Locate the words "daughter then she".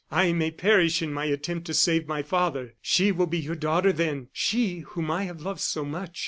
3.53-4.79